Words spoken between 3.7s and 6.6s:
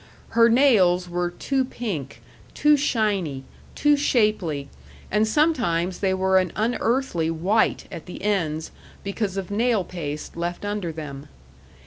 too shapely, and sometimes they were an